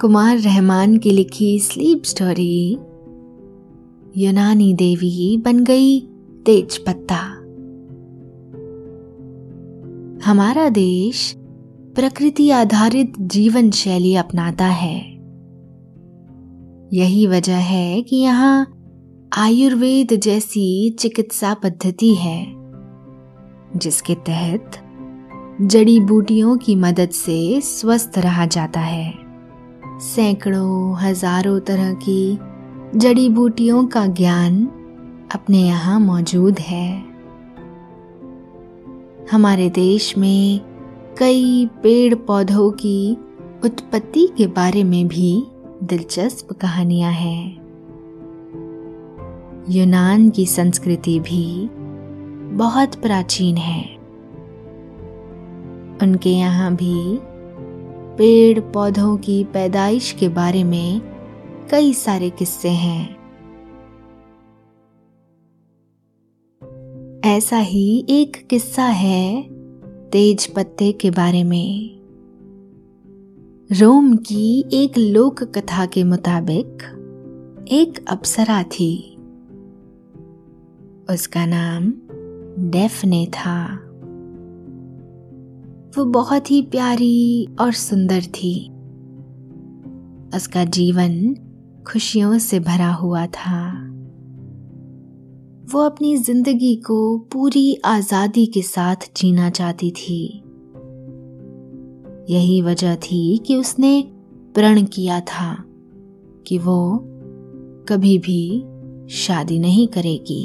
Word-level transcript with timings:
कुमार 0.00 0.38
रहमान 0.38 0.96
की 0.96 1.10
लिखी 1.10 1.58
sleep 1.58 2.02
story 2.04 2.70
यूनानी 4.16 4.74
देवी 4.74 5.36
बन 5.36 5.64
गई 5.64 6.00
तेज 6.46 6.78
पत्ता 6.78 7.16
हमारा 10.30 10.68
देश 10.68 11.34
प्रकृति 11.94 12.50
आधारित 12.50 13.12
जीवन 13.20 13.70
शैली 13.70 14.14
अपनाता 14.14 14.66
है। 14.66 14.96
यही 16.92 17.26
वजह 17.26 17.56
है 17.56 18.02
कि 18.02 18.16
यहाँ 18.16 18.66
आयुर्वेद 19.38 20.20
जैसी 20.20 20.90
चिकित्सा 20.90 21.54
पद्धति 21.54 22.14
है, 22.14 22.46
जिसके 23.76 24.14
तहत 24.14 24.70
जड़ी 25.62 26.00
बूटियों 26.00 26.56
की 26.56 26.76
मदद 26.76 27.08
से 27.08 27.60
स्वस्थ 27.60 28.12
रहा 28.18 28.46
जाता 28.46 28.80
है। 28.80 29.19
सैकड़ों, 30.00 30.96
हज़ारों 30.96 31.60
तरह 31.60 31.92
की 31.94 32.38
जड़ी 32.96 33.28
बूटियों 33.28 33.86
का 33.86 34.06
ज्ञान 34.06 34.66
अपने 35.34 35.58
यहाँ 35.58 36.00
मौजूद 36.00 36.58
है। 36.58 37.04
हमारे 39.30 39.70
देश 39.70 40.18
में 40.18 40.60
कई 41.18 41.66
पेड़ 41.82 42.14
पौधों 42.14 42.70
की 42.70 43.12
उत्पत्ति 43.64 44.28
के 44.38 44.46
बारे 44.46 44.84
में 44.84 45.08
भी 45.08 45.46
दिलचस्प 45.82 46.52
कहानियाँ 46.52 47.12
हैं। 47.12 47.54
यूनान 49.68 50.30
की 50.30 50.46
संस्कृति 50.46 51.20
भी 51.20 51.68
बहुत 52.56 52.94
प्राचीन 52.94 53.56
है। 53.56 53.82
उनके 56.02 56.30
यहाँ 56.30 56.74
भी 56.74 57.20
पेड़ 58.18 58.60
पौधों 58.60 59.16
की 59.16 59.44
पैदाइश 59.44 60.12
के 60.12 60.28
बारे 60.28 60.64
में 60.64 61.00
कई 61.70 61.92
सारे 61.94 62.30
किस्से 62.30 62.68
हैं। 62.68 63.20
ऐसा 67.24 67.58
ही 67.58 68.06
एक 68.08 68.46
किस्सा 68.48 68.84
है 68.84 69.42
तेज 70.10 70.46
पत्ते 70.46 70.92
के 70.92 71.10
बारे 71.10 71.44
में। 71.44 72.00
रोम 73.80 74.16
की 74.16 74.64
एक 74.72 74.98
लोक 74.98 75.42
कथा 75.42 75.86
के 75.86 76.04
मुताबिक 76.04 76.66
एक 77.70 78.04
अप्सरा 78.08 78.62
थी। 78.62 79.16
उसका 81.10 81.46
नाम 81.46 81.92
डेफने 82.70 83.26
था। 83.26 83.86
वो 85.96 86.04
बहुत 86.04 86.50
ही 86.50 86.62
प्यारी 86.62 87.48
और 87.60 87.72
सुंदर 87.72 88.22
थी। 88.22 88.68
उसका 90.36 90.64
जीवन 90.64 91.36
खुशियों 91.86 92.38
से 92.38 92.60
भरा 92.60 92.92
हुआ 92.92 93.26
था। 93.26 93.72
वो 95.72 95.80
अपनी 95.80 96.16
ज़िंदगी 96.16 96.74
को 96.76 97.18
पूरी 97.18 97.74
आज़ादी 97.84 98.46
के 98.46 98.62
साथ 98.62 98.96
जीना 99.16 99.50
चाहती 99.50 99.90
थी। 99.90 100.42
यही 102.34 102.62
वजह 102.62 102.96
थी 102.96 103.38
कि 103.38 103.56
उसने 103.56 104.04
प्रण 104.54 104.84
किया 104.84 105.20
था 105.20 105.64
कि 106.46 106.58
वो 106.58 107.00
कभी 107.88 108.18
भी 108.18 108.64
शादी 109.08 109.58
नहीं 109.58 109.88
करेगी। 109.88 110.44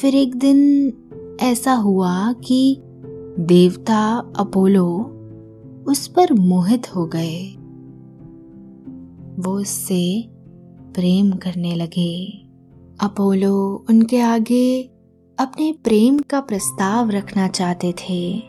फिर 0.00 0.14
एक 0.14 0.34
दिन 0.36 0.92
ऐसा 1.40 1.72
हुआ 1.72 2.32
कि 2.32 2.80
देवता 3.38 4.32
अपोलो 4.36 5.16
उस 5.88 6.06
पर 6.06 6.32
मोहित 6.32 6.96
हो 6.96 7.06
गए। 7.06 7.56
वो 9.42 9.52
उससे 9.52 10.28
प्रेम 10.94 11.32
करने 11.32 11.74
लगे। 11.74 12.46
अपोलो 13.00 13.86
उनके 13.90 14.20
आगे 14.20 14.82
अपने 15.38 15.74
प्रेम 15.84 16.18
का 16.18 16.40
प्रस्ताव 16.40 17.10
रखना 17.10 17.48
चाहते 17.48 17.92
थे। 17.92 18.40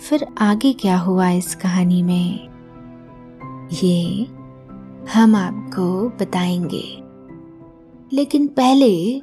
फिर 0.00 0.26
आगे 0.38 0.72
क्या 0.72 0.98
हुआ 0.98 1.30
इस 1.30 1.54
कहानी 1.54 2.02
में? 2.02 2.48
ये 3.82 4.24
हम 5.14 5.34
आपको 5.36 6.08
बताएँगे। 6.08 7.02
लेकिन 8.16 8.46
पहले 8.46 9.22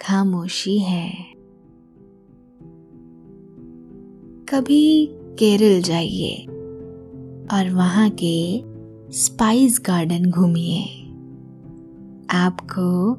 खामोशी 0.00 0.78
है। 0.78 1.10
कभी 4.48 5.06
केरल 5.38 5.82
जाइए 5.82 6.46
और 7.52 7.70
वहाँ 7.74 8.10
के 8.10 8.62
स्पाइस 9.12 9.80
गार्डन 9.86 10.30
घूमिए। 10.30 10.82
आपको 12.30 13.14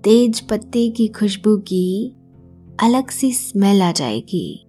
तेज 0.00 0.40
पत्ते 0.40 0.90
की 0.90 1.08
खुशबू 1.08 1.56
की 1.56 2.16
अलग 2.82 3.10
सी 3.10 3.32
स्मेल 3.32 3.82
आ 3.82 3.92
जाएगी। 3.92 4.66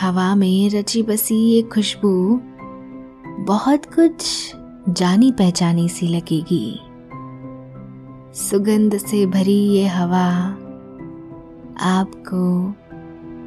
हवा 0.00 0.34
में 0.34 0.70
रची 0.70 1.02
बसी 1.02 1.36
ये 1.36 1.62
खुशबू 1.62 2.40
बहुत 3.44 3.86
कुछ 3.86 4.24
जानी 4.88 5.32
पहचानी 5.32 5.88
सी 5.88 6.08
लगेगी। 6.08 6.78
सुगंध 8.34 8.96
से 8.96 9.26
भरी 9.26 9.60
ये 9.68 9.86
हवा 9.86 10.28
आपको 11.80 12.74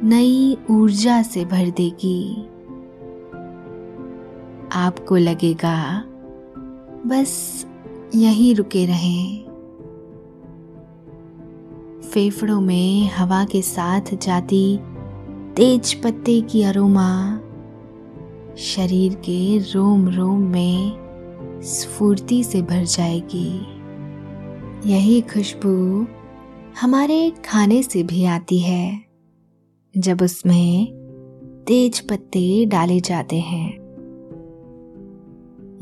नई 0.06 0.58
ऊर्जा 0.70 1.22
से 1.22 1.44
भर 1.44 1.70
देगी। 1.70 2.42
आपको 4.72 5.16
लगेगा, 5.16 6.04
बस 7.06 7.66
यहीं 8.14 8.54
रुके 8.54 8.86
रहें। 8.86 9.44
फेफड़ों 12.00 12.60
में 12.60 13.10
हवा 13.10 13.44
के 13.44 13.62
साथ 13.62 14.14
जाती 14.14 14.80
तेज 15.56 15.94
पत्ते 15.94 16.40
की 16.40 16.62
अरोमा, 16.62 17.40
शरीर 18.56 19.14
के 19.14 19.58
रोम 19.58 20.08
रोम 20.08 20.40
में 20.40 20.92
स्फूर्ति 21.62 22.44
से 22.44 22.62
भर 22.62 22.84
जाएगी। 22.84 23.71
यही 24.86 25.20
खुशबू 25.20 26.06
हमारे 26.80 27.32
खाने 27.44 27.82
से 27.82 28.02
भी 28.02 28.24
आती 28.24 28.58
है, 28.58 29.04
जब 29.98 30.22
उसमें 30.22 30.86
तेज 31.66 32.00
पत्ते 32.00 32.64
डाले 32.66 33.00
जाते 33.00 33.40
हैं। 33.40 33.70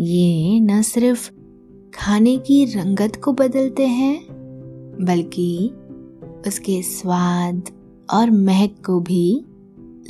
ये 0.00 0.60
न 0.60 0.82
सिर्फ़ 0.82 1.30
खाने 1.94 2.36
की 2.36 2.64
रंगत 2.64 3.16
को 3.16 3.32
बदलते 3.32 3.86
हैं, 3.86 4.26
बल्कि 5.00 5.74
उसके 6.46 6.82
स्वाद 6.82 7.62
और 8.12 8.30
महक 8.30 8.74
को 8.86 9.00
भी 9.00 9.44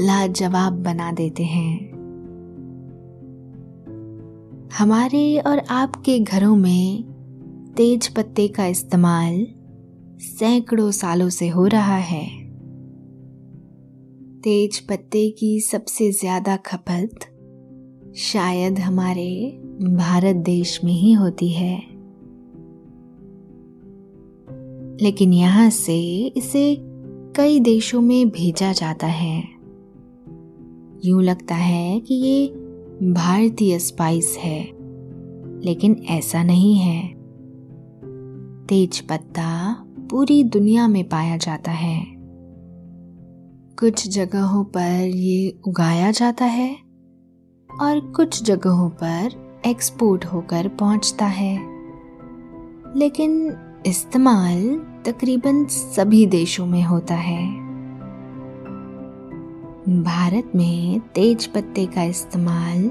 लाजवाब 0.01 0.73
बना 0.73 1.13
देते 1.13 1.43
हैं। 1.43 1.91
हमारे 4.79 5.39
और 5.39 5.59
आपके 5.59 6.19
घरों 6.19 6.57
में 6.57 7.10
तेज 7.77 8.09
पत्ते 8.09 8.49
का 8.49 8.67
इस्तेमाल 8.67 9.47
सैकड़ों 10.21 10.91
सालों 10.91 11.29
से 11.29 11.49
हो 11.49 11.67
रहा 11.67 11.97
है। 11.97 12.27
तेज 14.41 14.79
पत्ते 14.81 15.31
की 15.31 15.61
सबसे 15.61 16.13
ज़्यादा 16.13 16.57
खपत 16.57 17.27
शायद 18.17 18.79
हमारे 18.79 19.61
भारत 19.83 20.37
देश 20.37 20.81
में 20.85 20.93
ही 20.93 21.13
होती 21.13 21.49
है। 21.49 21.77
लेकिन 25.03 25.33
यहाँ 25.33 25.71
से 25.71 26.17
इसे 26.27 26.77
कई 27.37 27.61
देशों 27.61 28.01
में 28.01 28.29
भेजा 28.29 28.73
जाता 28.73 29.07
है। 29.07 29.39
यूँ 31.05 31.23
लगता 31.23 31.55
है 31.55 32.01
कि 32.01 32.15
ये 32.15 32.47
भारतीय 33.13 33.79
स्पाइस 33.79 34.37
है, 34.39 34.61
लेकिन 35.65 35.97
ऐसा 36.09 36.43
नहीं 36.43 36.77
है। 36.77 37.20
तेज 38.71 39.01
पत्ता 39.01 39.77
पूरी 40.11 40.45
दुनिया 40.45 40.89
में 40.89 41.09
पाया 41.09 41.37
जाता 41.37 41.71
है। 41.71 42.07
कुछ 43.81 44.09
जगहों 44.09 44.65
पर 44.65 45.07
ये 45.07 45.61
उगाया 45.69 46.11
जाता 46.11 46.45
है 46.45 46.75
और 47.81 48.13
कुछ 48.17 48.43
जगहों 48.43 48.91
पर 48.91 49.31
एक्सपोर्ट 49.67 50.25
होकर 50.25 50.69
पहुँचता 50.69 51.27
है। 51.27 51.59
लेकिन 52.97 53.57
इस्तेमाल 53.87 54.87
तकरीबन 55.07 55.65
सभी 55.67 56.27
देशों 56.27 56.67
में 56.67 56.83
होता 56.83 57.15
है। 57.15 57.47
भारत 60.03 60.53
में 60.55 61.01
तेज 61.01 61.47
पत्ते 61.47 61.87
का 61.87 62.03
इस्तेमाल 62.03 62.91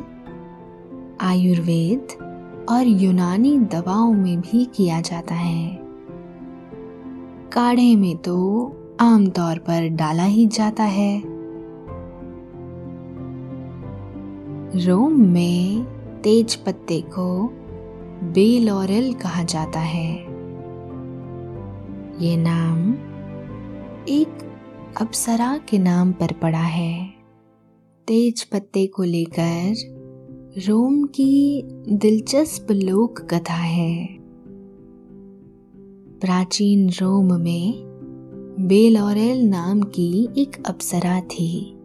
आयुर्वेद 1.21 2.28
और 2.69 2.87
यूनानी 2.87 3.59
दवाओं 3.59 4.13
में 4.13 4.41
भी 4.41 4.65
किया 4.65 5.01
जाता 5.01 5.35
है। 5.35 5.79
काढ़े 7.53 7.95
में 7.95 8.17
तो 8.17 8.65
आमतौर 8.99 9.57
पर 9.57 9.87
डाला 9.87 10.23
ही 10.23 10.47
जाता 10.47 10.83
है। 10.83 11.23
रोम 14.85 15.19
में 15.21 15.85
तेज 16.23 16.55
पत्ते 16.55 17.01
को 17.01 17.47
बेलॉरेल 18.23 19.13
कहा 19.13 19.43
जाता 19.43 19.79
है। 19.79 20.15
ये 22.19 22.37
नाम 22.37 22.93
एक 24.09 24.53
अप्सरा 25.01 25.57
के 25.57 25.77
नाम 25.77 26.11
पर 26.11 26.31
पड़ा 26.31 26.59
है। 26.59 27.09
तेज 28.07 28.43
पत्ते 28.43 28.87
को 28.87 29.03
लेकर 29.03 29.98
रोम 30.67 31.03
की 31.03 31.61
दिलचस्प 31.89 32.71
लोक 32.71 33.19
कथा 33.19 33.53
है। 33.53 34.07
प्राचीन 36.19 36.89
रोम 36.89 37.33
में 37.33 37.73
बेलॉरेल 38.59 39.49
नाम 39.49 39.81
की 39.81 40.29
एक 40.37 40.67
अप्सरा 40.67 41.21
थी। 41.21 41.75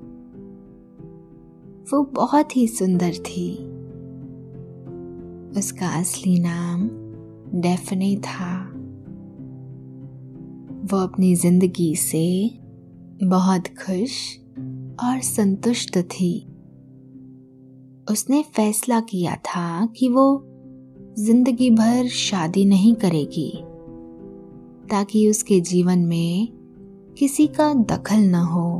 वो 1.93 2.02
बहुत 2.04 2.57
ही 2.57 2.66
सुंदर 2.66 3.12
थी। 3.12 3.54
उसका 5.59 6.00
असली 6.00 6.38
नाम 6.38 6.88
डेफने 7.61 8.16
था। 8.16 8.69
वो 10.85 10.99
अपनी 10.99 11.35
ज़िंदगी 11.35 11.97
से 11.97 12.50
बहुत 13.23 13.62
खुश 13.69 14.38
और 15.04 15.21
संतुष्ट 15.21 15.99
थी। 15.99 16.53
उसने 18.11 18.42
फैसला 18.42 19.00
किया 19.00 19.34
था 19.37 19.87
कि 19.87 20.08
वो 20.08 20.44
ज़िंदगी 21.18 21.70
भर 21.70 22.08
शादी 22.08 22.64
नहीं 22.64 22.94
करेगी, 22.94 23.50
ताकि 24.90 25.28
उसके 25.30 25.61
जीवन 25.61 25.99
में 25.99 26.49
किसी 27.18 27.46
का 27.46 27.73
दखल 27.75 28.20
न 28.20 28.34
हो 28.34 28.70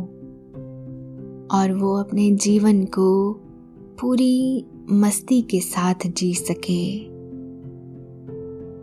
और 1.56 1.72
वो 1.72 1.96
अपने 1.96 2.30
जीवन 2.30 2.84
को 2.84 3.32
पूरी 4.00 4.64
मस्ती 4.90 5.42
के 5.42 5.60
साथ 5.60 6.06
जी 6.06 6.34
सके। 6.34 6.84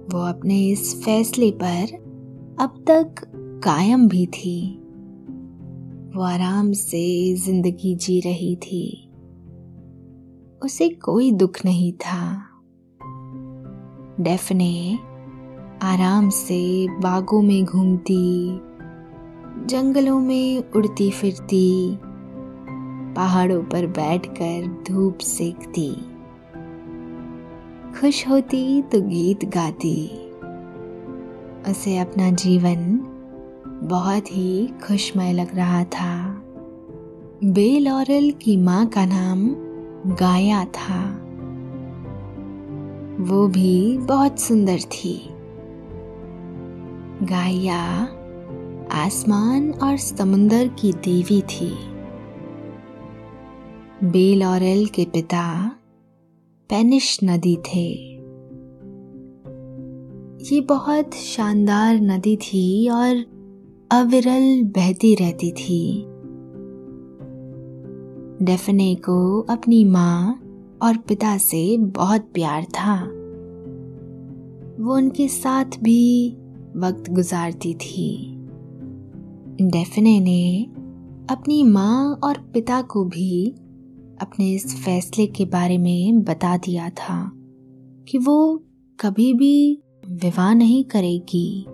वो 0.07 0.25
अपने 0.27 0.59
इस 0.69 0.95
फैसले 1.03 1.51
पर 1.51 1.93
अब 2.59 2.83
तक 2.89 3.21
कायम 3.63 4.07
भी 4.07 4.25
थी। 4.25 4.77
वो 6.15 6.23
आराम 6.23 6.71
से 6.71 7.35
ज़िंदगी 7.35 7.95
जी 7.95 8.19
रही 8.19 8.55
थी। 8.55 9.10
उसे 10.63 10.89
कोई 10.89 11.31
दुख 11.31 11.65
नहीं 11.65 11.93
था। 11.93 12.47
डेफने 14.19 14.99
आराम 15.81 16.29
से 16.29 16.87
बागों 16.99 17.41
में 17.41 17.65
घूमती, 17.65 18.49
जंगलों 19.65 20.19
में 20.19 20.63
उड़ती 20.75 21.11
फिरती, 21.11 21.97
पहाड़ों 23.15 23.63
पर 23.63 23.87
बैठकर 23.87 24.83
धूप 24.89 25.17
सेकती। 25.17 25.95
खुश 27.99 28.27
होती 28.27 28.81
तो 28.81 29.01
गीत 29.01 29.45
गाती। 29.45 30.07
उसे 31.71 31.97
अपना 31.97 32.31
जीवन 32.31 32.95
बहुत 33.83 34.23
ही 34.31 34.67
खुशमय 34.67 35.33
लग 35.33 35.55
रहा 35.55 35.83
था। 35.83 36.43
बे 37.43 37.79
लॉरल 37.79 38.31
की 38.31 38.57
माँ 38.57 38.85
का 38.87 39.05
नाम 39.05 39.70
गाया 40.07 40.65
था। 40.65 41.17
वो 43.19 43.47
भी 43.47 43.97
बहुत 43.97 44.39
सुंदर 44.39 44.79
थी। 44.79 45.29
गाया 47.23 48.03
आसमान 48.91 49.71
और 49.71 49.97
समुंदर 49.97 50.67
की 50.67 50.93
देवी 50.93 51.41
थी। 51.41 51.77
बेल 54.03 54.43
ऑरेल 54.43 54.85
के 54.85 55.05
पिता 55.05 55.71
पेनिश 56.69 57.19
नदी 57.23 57.55
थे। 57.55 58.11
ये 60.55 60.61
बहुत 60.61 61.13
शानदार 61.13 61.95
नदी 61.95 62.35
थी 62.35 62.89
और 62.89 63.15
अविरल 63.91 64.63
बहती 64.63 65.15
रहती 65.15 65.51
थी। 65.51 66.10
डेफने 68.43 68.95
को 68.95 69.41
अपनी 69.41 69.85
माँ 69.85 70.33
और 70.81 70.97
पिता 70.97 71.37
से 71.37 71.77
बहुत 71.77 72.21
प्यार 72.21 72.63
था। 72.63 73.03
वो 74.83 74.95
उनके 74.95 75.27
साथ 75.27 75.65
भी 75.83 76.31
वक्त 76.77 77.11
गुजारती 77.11 77.73
थी। 77.73 78.37
डेफिने 79.61 80.19
ने 80.19 80.63
अपनी 81.29 81.63
माँ 81.63 82.19
और 82.23 82.37
पिता 82.37 82.81
को 82.81 83.05
भी 83.05 83.55
अपने 84.21 84.51
इस 84.51 84.85
फैसले 84.85 85.27
के 85.27 85.45
बारे 85.45 85.77
में 85.77 86.21
बता 86.21 86.57
दिया 86.57 86.89
था 86.89 87.31
कि 88.09 88.17
वो 88.17 88.63
कभी 88.99 89.33
भी 89.33 89.83
विवाह 90.09 90.53
नहीं 90.53 90.83
करेगी। 90.83 91.65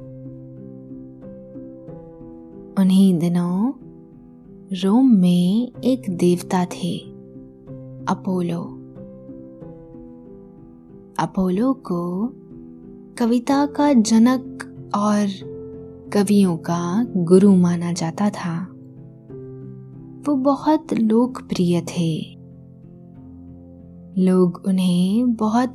उन्हीं 2.82 3.18
दिनों 3.18 3.72
रोम 4.74 5.12
में 5.12 5.72
एक 5.84 6.02
देवता 6.10 6.66
थे, 6.66 6.98
अपोलो। 8.08 8.64
अपोलो 11.20 11.74
को 11.74 12.32
कविता 13.18 13.66
का 13.66 13.94
जनक 13.94 14.42
और 14.96 15.28
कवियों 16.14 16.58
का 16.58 17.08
गुरु 17.18 17.56
माना 17.56 17.92
जाता 17.92 18.30
था। 18.30 18.68
वो 20.28 20.36
बहुत 20.36 20.94
लोकप्रिय 20.94 21.82
थे। 21.82 22.36
लोग 24.22 24.64
उन्हें 24.68 25.34
बहुत 25.34 25.74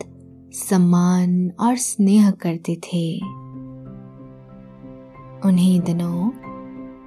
सम्मान 0.52 1.50
और 1.60 1.76
स्नेह 1.76 2.30
करते 2.30 2.76
थे। 2.76 3.16
उन्हीं 5.48 5.80
दिनों 5.80 6.30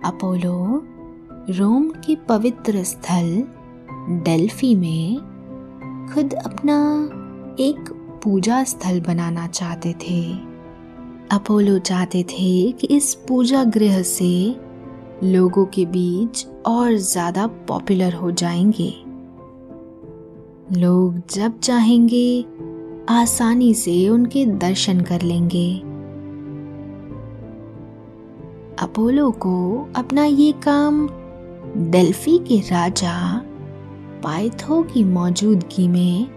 अपोलो 0.06 0.88
रोम 1.50 1.90
के 1.90 2.16
पवित्र 2.16 2.84
स्थल 2.84 3.44
डेल्फी 4.24 4.76
में 4.76 5.18
खुद 6.14 6.34
अपना 6.34 6.78
एक 7.60 7.90
पूजा 8.24 8.64
स्थल 8.64 9.02
बनाना 9.02 9.48
चाहते 9.48 9.94
थे। 9.94 10.34
अपोलो 11.32 11.80
चाहते 11.80 12.24
थे 12.24 12.72
कि 12.72 12.88
इस 12.88 13.14
पूजा 13.16 13.64
गृह 13.64 14.02
से 14.02 14.56
लोगों 15.24 15.66
के 15.66 15.86
बीच 15.86 16.48
और 16.66 16.94
ज़्यादा 16.94 17.48
पॉपुलर 17.48 18.14
हो 18.14 18.32
जाएँगे। 18.32 18.94
लोग 20.80 21.22
जब 21.30 21.60
चाहेंगे, 21.60 22.46
आसानी 23.10 23.74
से 23.74 24.10
उनके 24.10 24.46
दर्शन 24.46 25.02
कर 25.02 25.22
लेंगे। 25.22 25.76
अपोलो 28.80 29.32
को 29.32 29.88
अपना 29.96 30.26
ये 30.26 30.52
काम 30.52 31.10
डेल्फी 31.78 32.38
के 32.38 32.60
राजा 32.60 33.42
पाइथो 34.24 34.84
की 34.84 35.04
मौजूदगी 35.04 35.88
में 35.88 36.28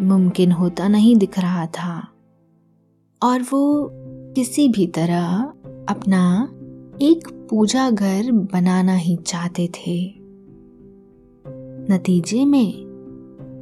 मुमकिन 0.00 0.52
होता 0.52 0.88
नहीं 0.88 1.16
दिख 1.16 1.38
रहा 1.38 1.66
था। 1.66 2.08
और 3.22 3.42
वो 3.42 3.90
किसी 4.34 4.68
भी 4.68 4.86
तरह 4.86 5.54
अपना 5.88 6.48
एक 7.02 7.46
पूजा 7.50 7.90
घर 7.90 8.32
बनाना 8.32 8.94
ही 8.94 9.16
चाहते 9.16 9.68
थे। 9.68 10.14
नतीजे 11.92 12.44
में 12.44 12.84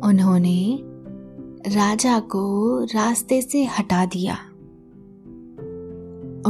उन्होंने 0.04 0.78
राजा 1.74 2.20
को 2.20 2.78
रास्ते 2.84 3.42
से 3.42 3.64
हटा 3.64 4.06
दिया। 4.06 4.34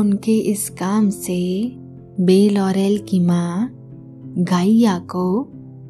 उनके 0.01 0.39
इस 0.39 0.71
काम 0.71 1.11
से 1.11 1.73
बेल 1.77 2.49
बेलॉरेल 2.49 2.99
की 2.99 3.21
माँ 3.21 3.78
गाइया 4.39 4.99
को 4.99 5.45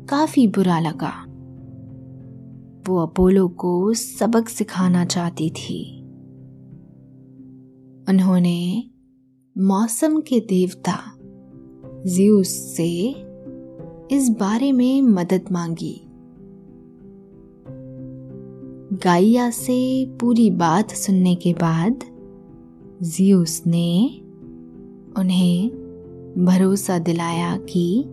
काफ़ी 0.09 0.49
बुरा 0.49 0.81
लगा। 0.81 1.25
वो 2.88 2.99
अपोलो 2.99 3.49
को 3.49 3.95
सबक 3.95 4.49
सिखाना 4.49 5.05
चाहती 5.05 5.50
थी। 5.50 6.00
उन्होंने 8.09 8.85
मौसम 9.59 10.21
के 10.21 10.40
देवता 10.40 10.99
ज्यूस 12.07 12.49
से 12.49 13.09
इस 14.12 14.28
बारे 14.40 14.73
में 14.73 15.02
मदद 15.02 15.45
मांगी। 15.52 16.02
गाइया 19.05 19.50
से 19.50 20.07
पूरी 20.21 20.50
बात 20.50 20.90
सुनने 20.90 21.35
के 21.35 21.52
बाद 21.52 22.00
ज्यूस 23.02 23.62
ने 23.67 24.21
उन्हें 25.19 25.71
भरोसा 26.38 26.99
दिलाया 26.99 27.57
कि 27.57 28.05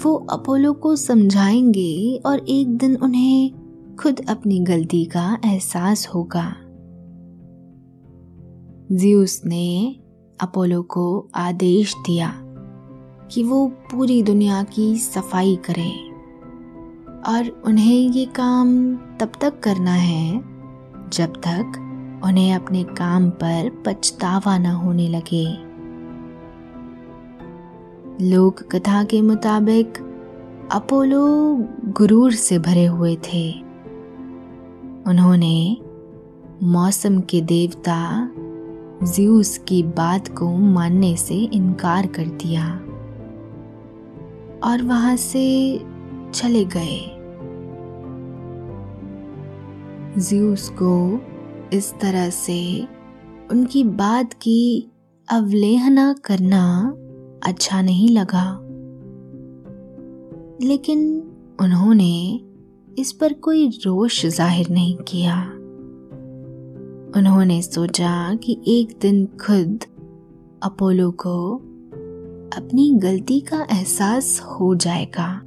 वो 0.00 0.14
अपोलो 0.14 0.72
को 0.72 0.96
समझाएँगे 0.96 2.20
और 2.26 2.38
एक 2.48 2.76
दिन 2.76 2.96
उन्हें 2.96 3.52
खुद 3.96 4.20
अपनी 4.28 4.60
गलती 4.60 5.04
का 5.04 5.38
एहसास 5.44 6.08
होगा। 6.14 6.56
ज्यूस 8.92 9.42
ने 9.46 9.96
अपोलो 10.40 10.82
को 10.82 11.28
आदेश 11.34 11.94
दिया 11.94 12.32
कि 13.30 13.42
वो 13.42 13.68
पूरी 13.68 14.22
दुनिया 14.22 14.62
की 14.62 14.96
सफ़ाई 14.96 15.58
करे 15.70 15.90
और 17.32 17.62
उन्हें 17.66 18.10
ये 18.10 18.24
काम 18.24 18.96
तब 18.96 19.32
तक 19.40 19.60
करना 19.60 19.92
है 19.92 20.38
जब 21.10 21.32
तक 21.46 21.88
उन्हें 22.24 22.54
अपने 22.54 22.84
काम 22.84 23.30
पर 23.30 23.82
पछतावा 23.86 24.58
न 24.58 24.66
होने 24.66 25.08
लगे। 25.08 25.71
लोक 28.22 28.62
कथा 28.62 29.04
के 29.04 29.20
मुताबिक 29.22 29.98
अपोलो 30.72 31.26
गुरूर 31.92 32.32
से 32.32 32.58
भरे 32.58 32.84
हुए 32.86 33.16
थे। 33.16 33.52
उन्होंने 35.06 35.76
मौसम 36.62 37.20
के 37.20 37.40
देवता 37.40 38.30
ज्यूस 39.02 39.58
की 39.58 39.82
बात 39.82 40.28
को 40.28 40.56
मानने 40.56 41.16
से 41.16 41.34
इनकार 41.34 42.06
कर 42.06 42.24
दिया 42.24 42.76
और 44.64 44.82
वहाँ 44.82 45.16
से 45.16 45.78
चले 46.34 46.64
गए। 46.64 47.00
ज्यूस 50.20 50.68
को 50.82 51.20
इस 51.72 51.94
तरह 52.00 52.30
से 52.30 52.88
उनकी 53.50 53.84
बात 53.84 54.32
की 54.32 54.90
अवलेहना 55.30 56.14
करना 56.24 56.94
अच्छा 57.46 57.82
नहीं 57.82 58.08
लगा। 58.08 58.58
लेकिन 60.66 61.22
उन्होंने 61.60 62.40
इस 62.98 63.12
पर 63.12 63.32
कोई 63.32 63.68
रोष 63.68 64.26
ज़ाहिर 64.26 64.68
नहीं 64.70 64.96
किया। 64.96 65.42
उन्होंने 67.16 67.62
सोचा 67.62 68.34
कि 68.34 68.60
एक 68.68 68.98
दिन 69.02 69.26
खुद 69.26 69.84
अपोलो 70.62 71.10
को 71.10 71.56
अपनी 72.56 72.90
गलती 72.90 73.40
का 73.40 73.66
एहसास 73.70 74.40
हो 74.40 74.74
जाएगा। 74.74 75.42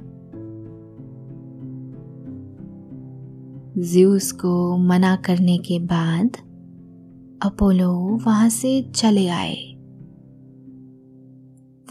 ज्यूस 3.78 4.32
को 4.32 4.76
मना 4.76 5.16
करने 5.16 5.58
के 5.58 5.78
बाद 5.78 6.36
अपोलो 7.42 7.92
वहाँ 8.26 8.48
से 8.48 8.82
चले 8.94 9.28
आए। 9.28 9.75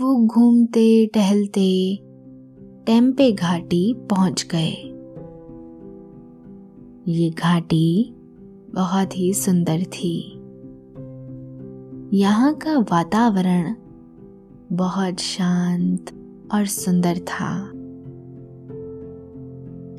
वो 0.02 0.16
घूमते, 0.16 1.06
टहलते, 1.06 1.96
टेम्पे 2.86 3.32
घाटी 3.32 3.94
पहुँच 3.94 4.48
गए। 4.56 4.72
ये 7.08 7.30
घाटी 7.30 8.14
बहुत 8.74 9.18
ही 9.18 9.34
सुंदर 9.34 9.84
थी। 9.84 10.32
यहाँ 12.18 12.54
का 12.54 12.80
वातावरण 12.80 13.76
बहुत 14.72 15.20
शांत 15.20 16.06
और 16.54 16.66
सुंदर 16.66 17.18
था। 17.18 17.72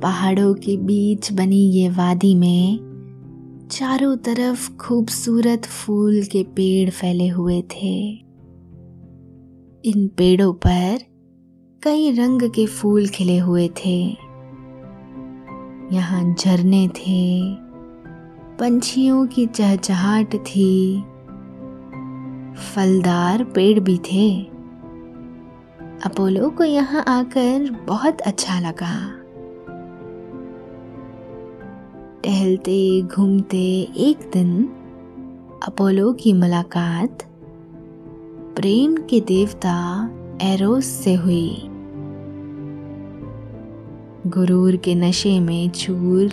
पहाड़ों 0.02 0.54
के 0.54 0.76
बीच 0.76 1.32
बनी 1.32 1.70
ये 1.70 1.88
वादी 1.88 2.34
में 2.34 2.78
चारों 3.70 4.16
तरफ़ 4.16 4.76
खूबसूरत 4.76 5.64
फूल 5.64 6.22
के 6.22 6.42
पेड़ 6.42 6.90
फैले 6.90 7.28
हुए 7.28 7.62
थे। 7.62 8.25
इन 9.86 10.06
पेड़ों 10.08 10.52
पर 10.52 10.98
कई 11.82 12.10
रंग 12.12 12.42
के 12.42 12.66
फूल 12.66 13.06
खिले 13.06 13.38
हुए 13.38 13.68
थे। 13.68 13.98
यहाँ 15.92 16.34
झरने 16.34 16.88
थे, 16.88 17.40
पंछियों 18.56 19.26
की 19.26 19.46
चहचहाट 19.46 20.34
थी, 20.34 21.00
फलदार 22.56 23.44
पेड़ 23.44 23.80
भी 23.80 23.98
थे। 23.98 24.42
अपोलो 26.04 26.50
को 26.50 26.64
यहाँ 26.64 27.04
आकर 27.08 27.70
बहुत 27.86 28.20
अच्छा 28.20 28.60
लगा। 28.60 28.96
टहलते, 32.24 33.02
घूमते 33.02 33.64
एक 33.96 34.30
दिन 34.32 34.64
अपोलो 35.66 36.12
की 36.12 36.32
मुलाकात 36.32 37.18
प्रेम 38.56 38.96
के 38.96 39.20
देवता 39.20 39.72
एरोस 40.42 40.84
से 40.84 41.14
हुई। 41.14 41.58
गुरूर 44.26 44.76
के 44.76 44.94
नशे 44.94 45.40
में 45.40 45.70
चूर 45.70 46.26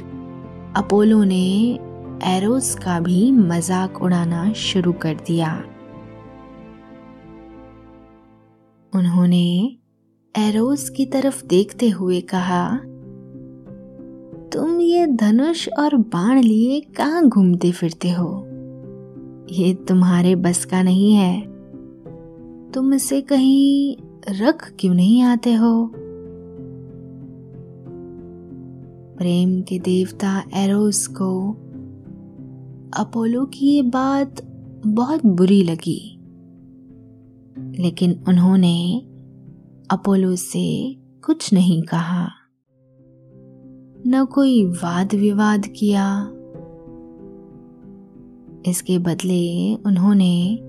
अपोलो 0.75 1.23
ने 1.23 1.79
एरोस 2.25 2.75
का 2.75 2.99
भी 2.99 3.31
मज़ाक 3.31 4.01
उड़ाना 4.01 4.53
शुरू 4.53 4.91
कर 4.93 5.13
दिया। 5.13 5.63
उन्होंने 8.95 9.77
एरोस 10.37 10.89
की 10.89 11.05
तरफ़ 11.05 11.45
देखते 11.45 11.89
हुए 11.89 12.21
कहा, 12.21 12.77
तुम 14.53 14.79
ये 14.81 15.07
धनुष 15.07 15.69
और 15.79 15.95
बाण 15.95 16.41
लिए 16.41 16.79
कहाँ 16.79 17.27
घूमते 17.27 17.71
फिरते 17.71 18.11
हो? 18.11 18.45
ये 19.51 19.73
तुम्हारे 19.73 20.35
बस 20.35 20.65
का 20.65 20.83
नहीं 20.83 21.13
है। 21.13 21.52
तुम 22.73 22.93
इसे 22.93 23.21
कहीं 23.21 23.97
रख 24.41 24.73
क्यों 24.79 24.93
नहीं 24.93 25.21
आते 25.21 25.53
हो? 25.53 25.91
प्रेम 29.17 29.61
के 29.61 29.79
देवता 29.79 30.43
एरोस 30.53 31.07
को 31.07 31.51
अपोलो 32.97 33.45
की 33.45 33.65
ये 33.65 33.81
बात 33.81 34.41
बहुत 34.87 35.25
बुरी 35.25 35.63
लगी। 35.63 36.19
लेकिन 37.81 38.23
उन्होंने 38.27 39.01
अपोलो 39.91 40.35
से 40.35 40.95
कुछ 41.25 41.53
नहीं 41.53 41.83
कहा। 41.83 42.29
न 44.07 44.27
कोई 44.31 44.65
वाद 44.65 45.13
विवाद 45.13 45.67
किया। 45.67 46.31
इसके 48.65 48.97
बदले 48.97 49.75
उन्होंने 49.75 50.59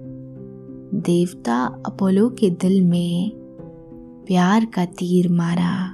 देवता 0.94 1.82
अपोलो 1.86 2.28
के 2.28 2.50
दिल 2.50 2.84
में 2.84 3.30
प्यार 4.26 4.64
का 4.64 4.84
तीर 4.84 5.32
मारा। 5.32 5.88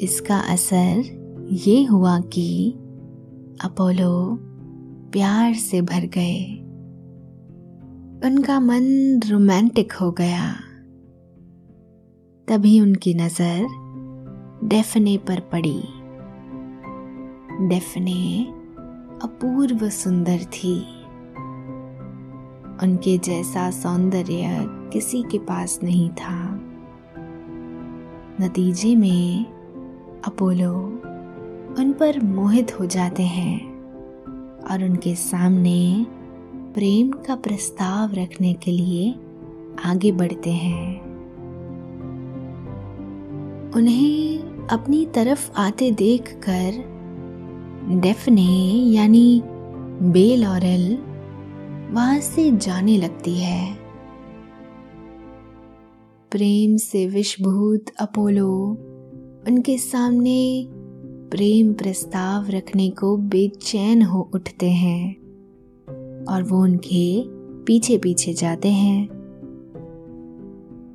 इसका 0.00 0.38
असर 0.38 1.02
ये 1.52 1.84
हुआ 1.84 2.20
कि 2.20 2.72
अपोलो 3.64 4.38
प्यार 5.10 5.54
से 5.54 5.82
भर 5.82 6.00
गए। 6.00 6.58
उनका 8.28 8.60
मन 8.60 9.20
रोमांटिक 9.30 9.92
हो 9.92 10.10
गया। 10.10 10.54
तभी 12.48 12.80
उनकी 12.80 13.14
नज़र 13.14 13.66
डेफने 14.64 15.16
पर 15.16 15.40
पड़ी। 15.40 15.82
डेफने 17.68 18.44
अपूर्व 19.22 19.88
सुंदर 19.88 20.38
थी। 20.38 21.01
उनके 22.82 23.18
जैसा 23.18 23.70
सौंदर्य 23.70 24.66
किसी 24.92 25.22
के 25.22 25.38
पास 25.38 25.80
नहीं 25.82 26.10
था। 26.10 26.60
नतीजे 28.40 28.96
में 28.96 29.44
अपोलो 30.24 30.74
उन 31.78 31.92
पर 31.92 32.20
मोहित 32.20 32.80
हो 32.80 32.86
जाते 32.86 33.22
हैं 33.22 33.72
और 34.70 34.84
उनके 34.84 35.14
सामने 35.14 36.06
प्रेम 36.74 37.10
का 37.10 37.34
प्रस्ताव 37.36 38.12
रखने 38.12 38.54
के 38.54 38.70
लिए 38.70 39.14
आगे 39.84 40.12
बढ़ते 40.12 40.50
हैं। 40.50 41.12
उन्हें 43.72 44.38
अपनी 44.68 45.06
तरफ़ 45.06 45.50
आते 45.56 45.90
देखकर 45.90 46.92
डेफने 48.00 48.50
यानी 48.90 49.42
बेल 50.02 50.46
और 50.46 50.64
वहाँ 51.92 52.20
से 52.20 52.50
जाने 52.52 52.96
लगती 52.98 53.34
है। 53.34 53.74
प्रेम 56.30 56.76
से 56.76 57.06
विषभूत 57.06 57.84
अपोलो, 58.00 58.78
उनके 59.48 59.78
सामने 59.78 60.66
प्रेम 61.30 61.72
प्रस्ताव 61.72 62.46
रखने 62.48 62.90
को 62.90 63.16
बेचैन 63.16 64.02
हो 64.02 64.30
उठते 64.34 64.70
हैं 64.70 65.16
और 66.24 66.42
वो 66.42 66.62
उनके 66.62 67.22
पीछे 67.64 67.98
पीछे 67.98 68.32
जाते 68.32 68.68
हैं। 68.68 69.08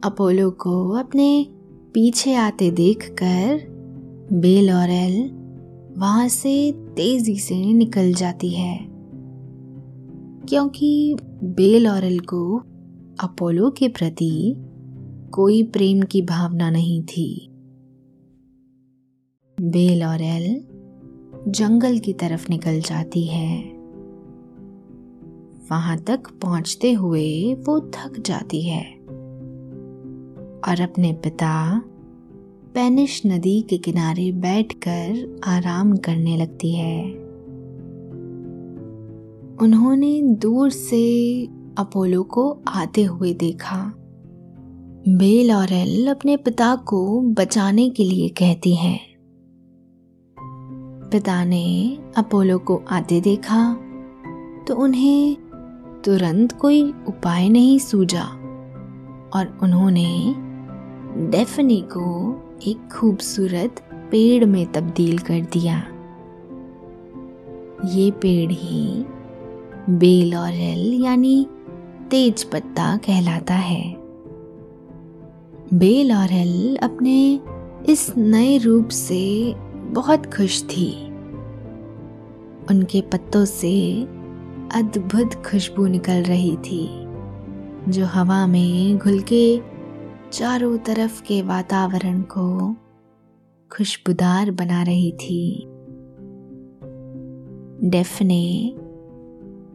अपोलो 0.03 0.51
को 0.51 0.89
अपने 0.89 1.47
पीछे 1.93 2.33
आते 2.33 2.71
देखकर 2.71 3.61
बेल 4.33 4.71
और 4.71 4.89
एल 4.89 5.31
वहाँ 5.97 6.27
से 6.27 6.71
तेज़ी 6.71 7.39
से 7.39 7.73
निकल 7.73 8.13
जाती 8.13 8.49
है। 8.49 8.96
क्योंकि 10.49 11.17
बेल 11.43 11.87
और 11.87 12.17
को 12.17 12.57
अपोलो 13.19 13.69
के 13.69 13.87
प्रति 13.87 14.55
कोई 15.31 15.63
प्रेम 15.63 16.01
की 16.01 16.21
भावना 16.21 16.69
नहीं 16.69 17.03
थी। 17.03 17.47
बेल 19.61 20.03
और 20.03 20.21
एल 20.21 20.63
जंगल 21.47 21.97
की 21.97 22.13
तरफ़ 22.13 22.49
निकल 22.49 22.79
जाती 22.79 23.23
है। 23.23 23.63
वहाँ 25.71 25.97
तक 25.97 26.23
पहुँचते 26.41 26.91
हुए 26.91 27.53
वो 27.53 27.79
थक 27.79 28.23
जाती 28.25 28.61
है 28.61 28.83
और 30.67 30.81
अपने 30.81 31.13
पिता 31.13 31.81
पेनिश 32.73 33.21
नदी 33.25 33.61
के 33.61 33.77
किनारे 33.77 34.31
बैठकर 34.31 35.39
आराम 35.43 35.97
करने 35.97 36.37
लगती 36.37 36.75
है। 36.75 37.26
उन्होंने 39.61 40.21
दूर 40.21 40.69
से 40.69 41.45
अपोलो 41.77 42.23
को 42.23 42.63
आते 42.67 43.03
हुए 43.03 43.33
देखा। 43.33 43.77
बेल 45.09 45.51
और 45.51 45.73
एल 45.73 46.07
अपने 46.07 46.37
पिता 46.37 46.75
को 46.75 47.21
बचाने 47.21 47.89
के 47.89 48.03
लिए 48.03 48.29
कहती 48.29 48.75
हैं। 48.75 48.99
पिता 51.11 51.43
ने 51.45 51.97
अपोलो 52.17 52.57
को 52.59 52.81
आते 52.89 53.21
देखा 53.21 53.73
तो 54.67 54.75
उन्हें 54.75 55.35
तुरंत 56.05 56.51
कोई 56.51 56.83
उपाय 57.07 57.49
नहीं 57.49 57.79
सूझा 57.79 58.23
और 59.33 59.57
उन्होंने 59.63 60.33
डेफनी 61.29 61.81
को 61.91 62.07
एक 62.67 62.89
खूबसूरत 62.93 63.83
पेड़ 64.11 64.45
में 64.45 64.65
तब्दील 64.71 65.17
कर 65.19 65.41
दिया। 65.41 65.77
ये 67.85 68.11
पेड़ 68.11 68.51
ही 68.51 69.05
बेल 69.89 70.35
और 70.35 70.53
एल 70.53 70.93
यानी 70.93 71.47
तेज 72.11 72.43
पत्ता 72.43 72.97
कहलाता 72.97 73.53
है। 73.53 73.95
बेल 75.73 76.13
और 76.13 76.33
एल 76.33 76.77
अपने 76.77 77.39
इस 77.89 78.17
नए 78.17 78.57
रूप 78.57 78.87
से 78.87 79.53
बहुत 79.93 80.25
खुश 80.25 80.63
थी। 80.63 81.05
उनके 82.69 83.01
पत्तों 83.01 83.45
से 83.45 84.01
अद्भुत 84.75 85.33
खुशबू 85.33 85.87
निकल 85.87 86.23
रही 86.23 86.57
थी, 86.57 86.87
जो 87.91 88.05
हवा 88.05 88.47
में 88.47 88.97
घुल 88.97 89.19
के 89.19 89.61
चारों 90.31 90.77
तरफ़ 90.77 91.21
के 91.23 91.41
वातावरण 91.41 92.21
को 92.21 92.75
खुशबूदार 93.71 94.51
बना 94.51 94.83
रही 94.83 95.11
थी। 95.11 95.67
डेफने 97.89 98.73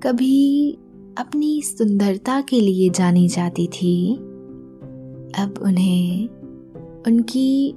कभी 0.06 0.72
अपनी 1.18 1.62
सुंदरता 1.62 2.40
के 2.40 2.60
लिए 2.60 2.90
जानी 2.90 3.28
जाती 3.28 3.66
थी। 3.66 4.14
अब 5.38 5.54
उन्हें 5.62 6.28
उनकी 7.06 7.74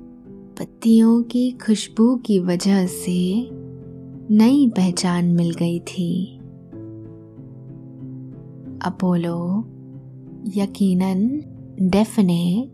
पत्तियों 0.60 1.24
की 1.24 1.52
खुशबू 1.52 2.16
की 2.16 2.40
वजह 2.40 2.86
से 2.86 3.50
नई 4.36 4.70
पहचान 4.70 5.26
मिल 5.26 5.52
गई 5.52 5.80
थी। 5.80 6.38
अपोलो 8.82 9.60
यकीनन 10.62 11.42
डेफने 11.82 12.72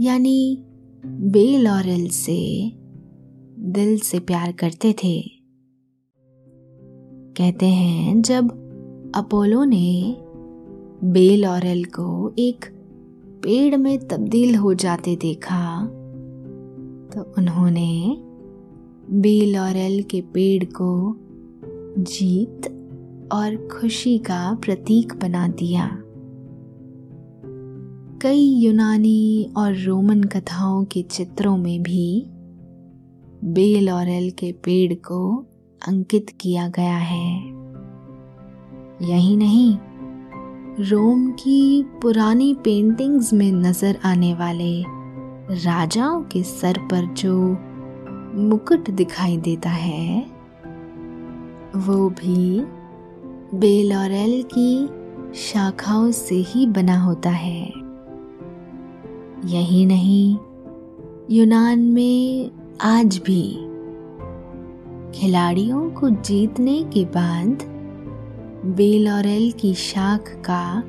यानी 0.00 0.64
बेल 1.06 1.68
और 1.68 2.08
से 2.08 2.72
दिल 3.58 3.98
से 3.98 4.18
प्यार 4.18 4.52
करते 4.52 4.92
थे। 4.92 5.22
कहते 7.36 7.66
हैं 7.66 8.22
जब 8.22 8.59
अपोलो 9.14 9.64
ने 9.64 10.16
बेल 11.04 11.46
और 11.46 11.66
एल 11.66 11.84
को 11.84 12.34
एक 12.38 12.64
पेड़ 13.42 13.76
में 13.76 14.08
तब्दील 14.08 14.56
हो 14.56 14.74
जाते 14.74 15.16
देखा 15.16 15.86
तो 17.14 17.34
उन्होंने 17.38 18.16
बेल 19.10 19.58
और 19.58 19.76
एल 19.76 20.02
के 20.02 20.20
पेड़ 20.20 20.64
को 20.64 21.16
जीत 21.98 22.68
और 23.32 23.68
खुशी 23.68 24.18
का 24.18 24.54
प्रतीक 24.54 25.12
बना 25.12 25.48
दिया। 25.48 25.98
कई 28.22 28.44
यूनानी 28.44 29.52
और 29.56 29.76
रोमन 29.76 30.24
कथाओं 30.24 30.84
के 30.84 31.02
चित्रों 31.02 31.56
में 31.56 31.82
भी 31.82 32.26
बेल 33.44 33.90
और 33.90 34.08
एल 34.08 34.30
के 34.30 34.52
पेड़ 34.52 34.94
को 34.94 35.46
अंकित 35.88 36.30
किया 36.40 36.68
गया 36.68 36.96
है। 36.96 37.59
यही 39.02 39.36
नहीं, 39.36 39.78
रोम 40.90 41.30
की 41.30 41.82
पुरानी 42.02 42.54
पेंटिंग्स 42.54 43.32
में 43.32 43.52
नज़र 43.52 43.98
आने 44.04 44.34
वाले 44.34 44.82
राजाओं 45.64 46.22
के 46.22 46.42
सर 46.42 46.78
पर 46.78 47.06
जो 47.14 47.36
मुकुट 48.40 48.90
दिखाई 48.90 49.36
देता 49.36 49.70
है, 49.70 50.20
वो 51.76 52.08
भी 52.10 52.60
बेल 53.58 53.92
और 53.92 54.12
एल 54.12 54.42
की 54.54 54.86
शाखाओं 55.34 56.10
से 56.10 56.34
ही 56.34 56.66
बना 56.66 57.00
होता 57.00 57.30
है। 57.30 57.72
यही 59.46 59.86
नहीं, 59.86 60.38
यूनान 61.30 61.80
में 61.80 62.50
आज 62.82 63.18
भी 63.18 63.42
खिलाड़ियों 65.14 65.90
को 65.90 66.10
जीतने 66.10 66.82
के 66.84 67.04
बाद 67.04 67.69
बेल 68.66 69.08
और 69.08 69.26
एल 69.26 69.52
की 69.52 69.74
शाख 69.74 70.24
का 70.28 70.80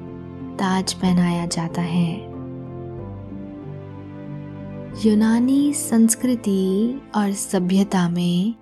ताज 0.55 0.93
पहनाया 0.93 1.45
जाता 1.45 1.81
है। 1.81 2.17
यूनानी 5.05 5.73
संस्कृति 5.73 7.01
और 7.15 7.31
सभ्यता 7.31 8.10
में 8.10 8.55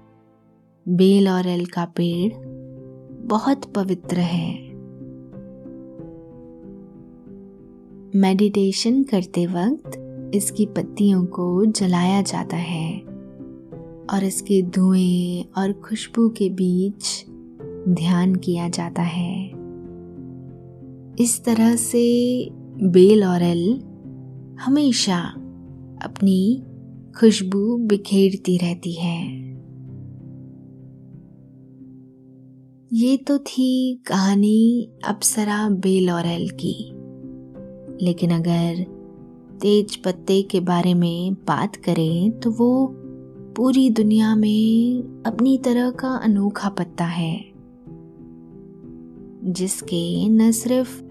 बेल 0.88 1.30
और 1.30 1.48
एल 1.48 1.66
का 1.66 1.86
पेड़ 1.86 2.34
बहुत 3.28 3.74
पवित्र 3.74 4.18
है। 4.18 4.54
मेडिटेशन 8.16 9.04
करते 9.04 9.46
वक्त 9.46 9.92
इसकी 10.36 10.66
पत्तियों 10.66 11.26
को 11.26 11.66
जलाया 11.66 12.22
जाता 12.22 12.58
है 12.58 13.00
और 14.14 14.24
इसके 14.24 14.62
धुएँ 14.62 15.44
और 15.58 15.74
खुशबू 15.74 16.30
के 16.30 16.50
बीच 16.50 17.29
ध्यान 17.88 18.36
किया 18.36 18.70
जाता 18.70 19.02
है। 19.02 19.48
इस 21.20 21.44
तरह 21.46 21.76
से 21.76 22.48
बेल 22.84 23.24
और 23.24 23.42
एल 23.42 23.82
हमेशा 24.62 25.20
अपनी 26.04 26.64
खुशबू 27.20 27.78
बिखेरती 27.78 28.58
रहती 28.58 28.94
है। 28.94 29.50
ये 32.94 33.18
तो 33.18 33.38
थी 33.38 34.04
कहानी 34.08 34.90
अप्सरा 35.08 35.70
बेलौरेल 35.70 36.50
की। 36.50 36.92
लेकिन 38.06 38.32
अगर 38.32 38.84
तेज 39.62 39.96
पत्ते 39.96 40.42
के 40.42 40.60
बारे 40.60 40.94
में 40.94 41.34
बात 41.34 41.76
करें 41.76 42.40
तो 42.40 42.52
वो 42.52 42.96
पूरी 43.58 43.90
दुनिया 43.90 44.36
में 44.36 45.04
अपनी 45.26 45.58
तरह 45.58 45.90
का 45.90 46.10
अनोखा 46.10 46.70
पत्ता 46.70 47.06
है। 47.06 47.49
जिसके 49.44 50.30
न 50.30 50.52
सिर्फ़ 50.52 51.04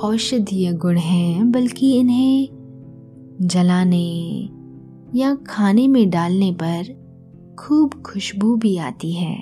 औषधीय 0.00 0.72
गुण 0.72 0.96
हैं, 0.96 1.52
बल्कि 1.52 1.98
इन्हें 1.98 2.48
जलाने 3.40 4.48
या 5.14 5.34
खाने 5.34 5.88
में 5.88 6.10
डालने 6.10 6.52
पर 6.52 7.06
खूब 7.60 8.02
खुशबू 8.02 8.56
भी 8.56 8.76
आती 8.76 9.12
है। 9.12 9.36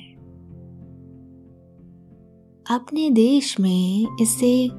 अपने 2.70 3.10
देश 3.10 3.60
में 3.60 4.06
इसे 4.20 4.70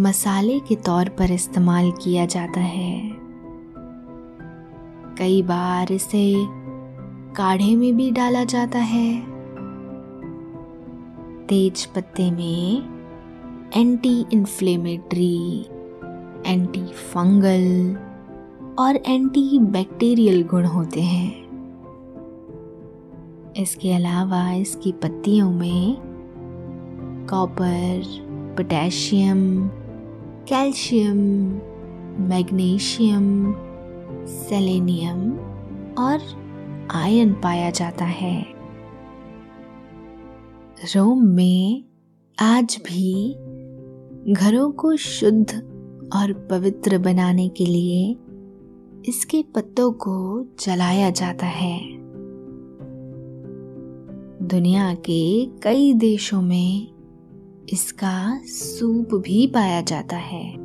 मसाले 0.00 0.60
के 0.60 0.74
तौर 0.74 1.08
पर 1.08 1.30
इस्तेमाल 1.30 1.90
किया 1.90 2.26
जाता 2.26 2.60
है। 2.60 3.12
कई 5.18 5.42
बार 5.42 5.92
इसे 5.92 6.34
काढ़े 7.34 7.76
में 7.76 7.96
भी 7.96 8.10
डाला 8.10 8.44
जाता 8.44 8.78
है। 8.78 9.29
तेज 11.50 11.86
पत्ते 11.86 12.30
में 12.30 12.82
एंटी 13.76 14.24
इन्फ्लेमेटरी 14.32 15.60
एंटी 16.46 16.84
फंगल 16.86 17.96
और 18.78 18.96
एंटी 18.96 19.58
बैक्टीरियल 19.58 20.42
गुण 20.42 20.64
होते 20.64 21.00
हैं। 21.00 21.30
इसके 23.56 23.92
अलावा 23.92 24.52
इसकी 24.52 24.92
पत्तियों 24.92 25.50
में 25.50 25.96
copper 27.30 28.02
potassium 28.56 29.68
calcium 30.48 31.18
magnesium 32.28 33.54
selenium 34.26 35.32
और 35.98 36.20
आयन 36.94 37.32
पाया 37.32 37.70
जाता 37.70 38.04
है। 38.04 38.59
रोम 40.84 41.26
में 41.26 41.84
आज 42.38 42.80
भी 42.84 43.34
घरों 44.32 44.72
को 44.72 44.96
शुद्ध 44.96 45.54
और 46.12 46.48
पवित्र 46.50 46.98
बनाने 46.98 47.48
के 47.48 47.66
लिए 47.66 48.16
इसके 49.08 49.42
पत्तों 49.42 49.92
को 49.92 50.46
जलाया 50.60 51.10
जाता 51.10 51.46
है। 51.46 51.80
दुनिया 54.48 54.94
के 54.94 55.46
कई 55.46 55.94
देशों 55.94 56.42
में 56.42 56.88
इसका 57.72 58.40
सूप 58.44 59.14
भी 59.14 59.46
पाया 59.46 59.80
जाता 59.80 60.16
है। 60.16 60.56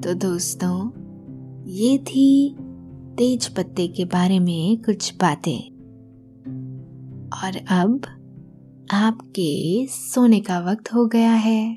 तो 0.00 0.14
दोस्तों, 0.14 0.90
ये 1.66 1.98
थी 1.98 2.56
तेज 3.18 3.48
पत्ते 3.48 3.88
के 3.88 4.04
बारे 4.04 4.38
में 4.38 4.82
कुछ 4.82 5.14
बातें। 5.20 5.71
और 7.32 7.56
अब 7.56 8.00
आपके 8.92 9.86
सोने 9.86 10.40
का 10.40 10.60
वक्त 10.60 10.94
हो 10.94 11.06
गया 11.06 11.32
है। 11.32 11.74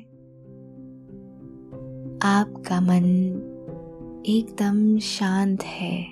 आपका 2.22 2.80
मन 2.80 3.04
एकदम 4.26 4.98
शांत 4.98 5.62
है। 5.62 6.04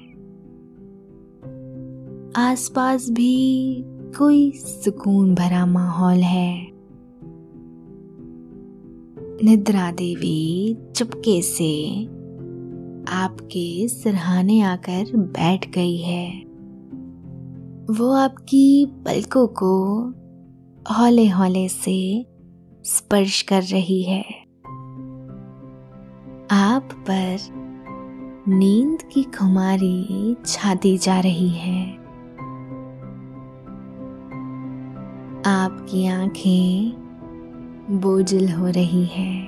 आसपास 2.36 3.10
भी 3.10 3.84
कोई 4.18 4.50
सुकून 4.50 5.34
भरा 5.34 5.66
माहौल 5.66 6.18
है। 6.18 6.68
निद्रा 9.44 9.90
देवी 9.90 10.76
चुपके 10.96 11.42
से 11.42 12.04
आपके 13.08 13.88
सिरहाने 13.88 14.60
आकर 14.60 15.16
बैठ 15.16 15.70
गई 15.70 15.96
है। 15.96 16.43
वो 17.90 18.12
आपकी 18.12 18.86
पलकों 18.86 19.46
को 19.46 20.00
हौले 20.94 21.28
हौले 21.28 21.68
से 21.68 22.26
स्पर्श 22.84 23.42
कर 23.42 23.62
रही 23.62 24.02
है। 24.02 24.20
आप 26.50 26.88
पर 27.10 27.38
नींद 28.48 29.02
की 29.02 29.22
खुमारी 29.22 30.36
छाती 30.46 30.98
जा 30.98 31.20
रही 31.20 31.48
है। 31.48 31.90
आपकी 35.46 36.06
आँखें 36.06 36.92
बोझल 37.90 38.48
हो 38.48 38.66
रही 38.66 39.04
है। 39.04 39.46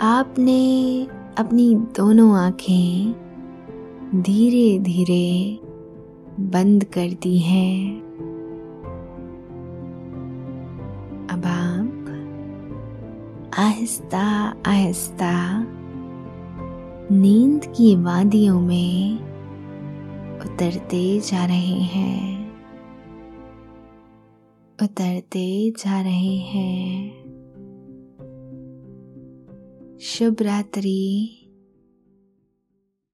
आपने 0.00 1.02
अपनी 1.38 1.74
दोनों 1.74 2.36
आँखें 2.36 3.23
धीरे 4.14 4.78
धीरे 4.78 5.58
बंद 6.40 6.84
कर 6.84 7.08
दी 7.22 7.38
है। 7.38 8.00
अब 11.28 11.42
आप 11.46 12.00
आहिस्ता 13.58 14.54
आहिस्ता 14.66 15.64
नींद 17.12 17.64
की 17.64 17.96
वादियों 17.96 18.60
में 18.60 19.18
उतरते 20.40 21.20
जा 21.20 21.44
रहे 21.44 21.80
हैं। 21.80 22.52
उतरते 24.82 25.70
जा 25.70 26.00
रहे 26.02 26.36
हैं। 26.36 27.10
शुभ 30.00 30.36
रात्रि। 30.42 31.40